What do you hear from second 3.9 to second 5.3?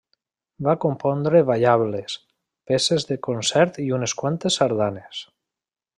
unes quantes sardanes.